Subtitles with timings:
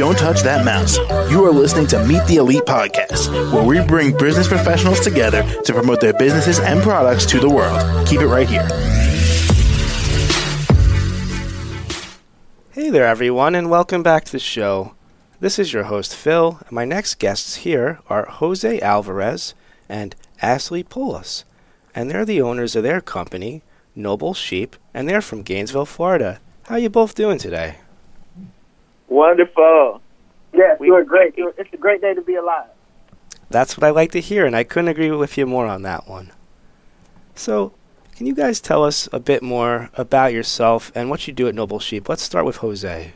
[0.00, 0.96] Don't touch that mouse.
[1.30, 5.74] You are listening to Meet the Elite podcast, where we bring business professionals together to
[5.74, 8.08] promote their businesses and products to the world.
[8.08, 8.66] Keep it right here.
[12.70, 14.94] Hey there, everyone, and welcome back to the show.
[15.38, 19.52] This is your host, Phil, and my next guests here are Jose Alvarez
[19.86, 21.44] and Ashley Pollas,
[21.94, 23.60] and they're the owners of their company,
[23.94, 26.40] Noble Sheep, and they're from Gainesville, Florida.
[26.68, 27.79] How you both doing today?
[29.10, 30.00] Wonderful.
[30.54, 31.34] Yes, we are great.
[31.36, 32.70] It's a great day to be alive.
[33.50, 36.08] That's what I like to hear, and I couldn't agree with you more on that
[36.08, 36.30] one.
[37.34, 37.72] So,
[38.16, 41.56] can you guys tell us a bit more about yourself and what you do at
[41.56, 42.08] Noble Sheep?
[42.08, 43.12] Let's start with Jose.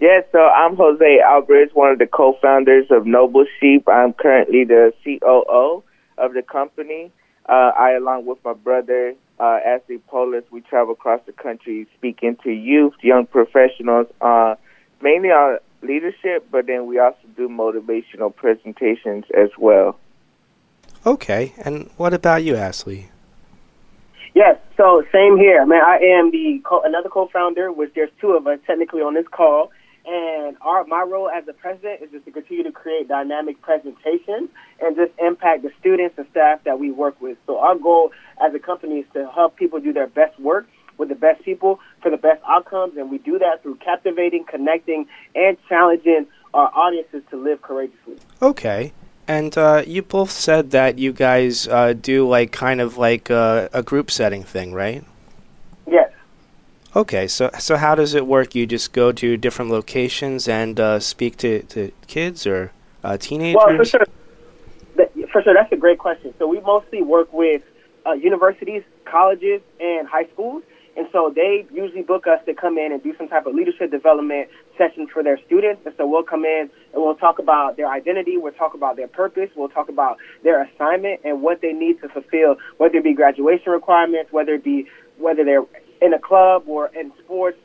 [0.00, 3.86] Yes, so I'm Jose Alvarez, one of the co-founders of Noble Sheep.
[3.88, 5.84] I'm currently the COO
[6.16, 7.12] of the company.
[7.46, 12.36] Uh, I, along with my brother uh, Ashley Pollas, we travel across the country speaking
[12.42, 14.54] to youth, young professionals, uh,
[15.02, 19.98] mainly on leadership, but then we also do motivational presentations as well.
[21.04, 23.10] Okay, and what about you, Ashley?
[24.34, 25.64] Yes, so same here.
[25.64, 29.26] Man, I am the co- another co-founder, which there's two of us technically on this
[29.30, 29.70] call,
[30.06, 34.48] and our my role as the president is just to continue to create dynamic presentations
[34.80, 37.36] and just impact the students and staff that we work with.
[37.46, 38.12] So our goal
[38.44, 40.66] as a company is to help people do their best work
[40.98, 45.06] with the best people for the best outcomes, and we do that through captivating, connecting,
[45.34, 48.16] and challenging our audiences to live courageously.
[48.40, 48.92] Okay.
[49.28, 53.68] And uh, you both said that you guys uh, do like kind of like a,
[53.72, 55.04] a group setting thing, right?
[56.96, 58.54] Okay, so so how does it work?
[58.54, 62.72] You just go to different locations and uh, speak to, to kids or
[63.04, 63.60] uh, teenagers?
[63.62, 64.06] Well, for sure.
[65.30, 66.32] For sure, that's a great question.
[66.38, 67.60] So we mostly work with
[68.06, 70.62] uh, universities, colleges, and high schools.
[70.96, 73.90] And so they usually book us to come in and do some type of leadership
[73.90, 75.82] development session for their students.
[75.84, 79.08] And so we'll come in and we'll talk about their identity, we'll talk about their
[79.08, 83.12] purpose, we'll talk about their assignment and what they need to fulfill, whether it be
[83.12, 84.86] graduation requirements, whether it be
[85.18, 85.66] whether they're
[86.00, 87.58] in a club or in sports,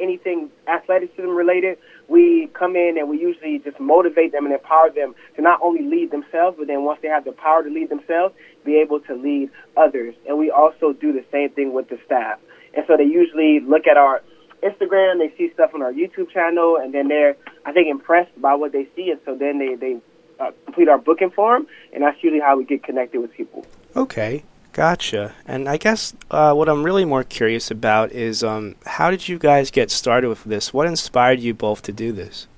[0.00, 1.78] anything athleticism related,
[2.08, 5.82] we come in and we usually just motivate them and empower them to not only
[5.82, 8.34] lead themselves, but then once they have the power to lead themselves,
[8.64, 10.14] be able to lead others.
[10.28, 12.38] And we also do the same thing with the staff.
[12.74, 14.22] And so they usually look at our
[14.62, 18.54] Instagram, they see stuff on our YouTube channel, and then they're, I think, impressed by
[18.54, 19.10] what they see.
[19.10, 20.00] And so then they, they
[20.40, 23.64] uh, complete our booking form, and that's usually how we get connected with people.
[23.94, 24.44] Okay.
[24.74, 25.32] Gotcha.
[25.46, 29.38] And I guess uh, what I'm really more curious about is um, how did you
[29.38, 30.74] guys get started with this?
[30.74, 32.48] What inspired you both to do this?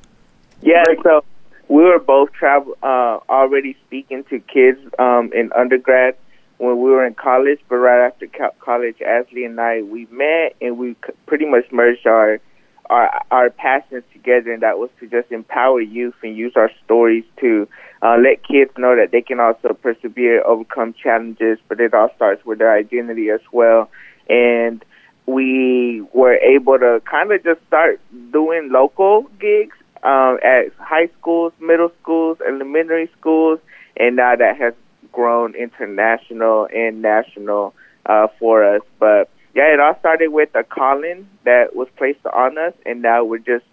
[0.63, 1.23] Yeah, so
[1.69, 6.17] we were both travel uh, already speaking to kids um, in undergrad
[6.57, 8.27] when we were in college, but right after
[8.61, 10.97] college, Ashley and I we met and we
[11.27, 12.41] pretty much merged our
[12.89, 17.25] our our passions together, and that was to just empower youth and use our stories
[17.41, 17.69] to
[18.07, 22.45] uh, let kids know that they can also persevere, overcome challenges, but it all starts
[22.45, 23.91] with their identity as well.
[24.29, 24.85] And
[25.27, 28.01] we were able to kind of just start
[28.33, 33.59] doing local gigs um, at high schools, middle schools, elementary schools,
[33.97, 34.75] and now that has
[35.11, 37.75] grown international and national
[38.05, 38.83] uh, for us.
[39.01, 43.25] But yeah, it all started with a calling that was placed on us, and now
[43.25, 43.65] we're just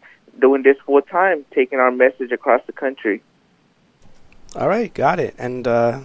[0.41, 3.21] doing this full time, taking our message across the country.
[4.55, 5.33] All right, got it.
[5.37, 6.01] And uh,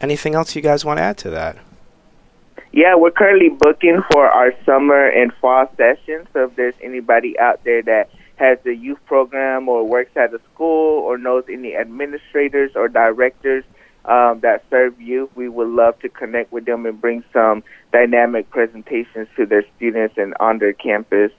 [0.00, 1.58] anything else you guys want to add to that?
[2.72, 6.26] Yeah, we're currently booking for our summer and fall sessions.
[6.32, 10.40] So if there's anybody out there that has a youth program or works at a
[10.52, 13.64] school or knows any administrators or directors
[14.04, 17.62] um, that serve youth, we would love to connect with them and bring some
[17.92, 21.30] dynamic presentations to their students and on their campus.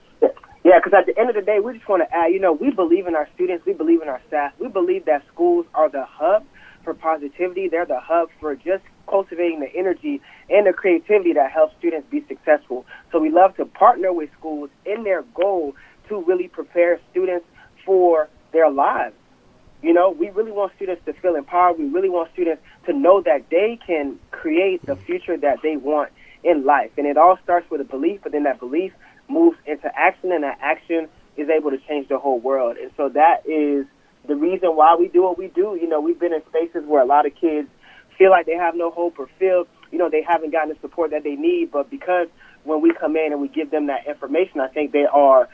[0.64, 2.52] Yeah, because at the end of the day, we just want to add, you know,
[2.52, 5.90] we believe in our students, we believe in our staff, we believe that schools are
[5.90, 6.44] the hub
[6.82, 7.68] for positivity.
[7.68, 12.24] They're the hub for just cultivating the energy and the creativity that helps students be
[12.28, 12.86] successful.
[13.12, 15.74] So we love to partner with schools in their goal
[16.08, 17.46] to really prepare students
[17.84, 19.14] for their lives.
[19.82, 21.78] You know, we really want students to feel empowered.
[21.78, 26.10] We really want students to know that they can create the future that they want
[26.42, 26.92] in life.
[26.96, 28.92] And it all starts with a belief, but then that belief
[29.28, 32.76] moves into action, and that action is able to change the whole world.
[32.76, 33.86] And so that is
[34.26, 35.78] the reason why we do what we do.
[35.80, 37.68] You know, we've been in spaces where a lot of kids
[38.16, 41.10] feel like they have no hope or feel, you know, they haven't gotten the support
[41.10, 41.72] that they need.
[41.72, 42.28] But because
[42.62, 45.48] when we come in and we give them that information, I think they are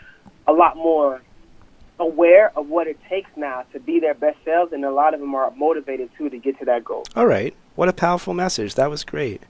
[0.46, 1.22] a lot more
[1.98, 5.20] aware of what it takes now to be their best selves, and a lot of
[5.20, 7.04] them are motivated too to get to that goal.
[7.14, 7.54] All right.
[7.74, 8.74] What a powerful message.
[8.74, 9.42] That was great.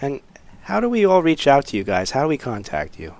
[0.00, 0.20] And
[0.62, 2.10] how do we all reach out to you guys?
[2.10, 3.14] How do we contact you?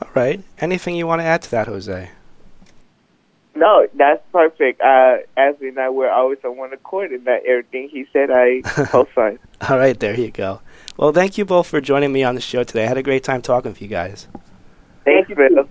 [0.02, 0.44] All right.
[0.60, 2.10] Anything you want to add to that, Jose?
[3.56, 4.82] No, that's perfect.
[4.82, 8.62] Uh, Ashley and I were always on one accord in that everything he said, I
[8.88, 9.40] co-signed.
[9.70, 10.62] All right, there you go.
[10.98, 12.86] Well, thank you both for joining me on the show today.
[12.86, 14.28] I had a great time talking with you guys.
[15.06, 15.68] Thanks, Phil.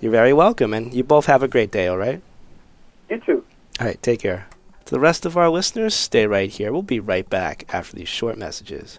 [0.00, 2.20] You're very welcome, and you both have a great day, all right?
[3.08, 3.44] You too.
[3.80, 4.46] All right, take care.
[4.86, 6.72] To the rest of our listeners, stay right here.
[6.72, 8.98] We'll be right back after these short messages.